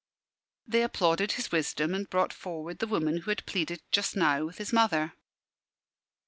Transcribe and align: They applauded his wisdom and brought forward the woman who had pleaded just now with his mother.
They 0.65 0.81
applauded 0.81 1.33
his 1.33 1.51
wisdom 1.51 1.93
and 1.93 2.09
brought 2.09 2.33
forward 2.33 2.79
the 2.79 2.87
woman 2.87 3.17
who 3.17 3.29
had 3.29 3.45
pleaded 3.45 3.83
just 3.91 4.15
now 4.15 4.43
with 4.45 4.57
his 4.57 4.73
mother. 4.73 5.13